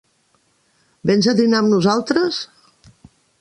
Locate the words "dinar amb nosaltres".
1.41-2.41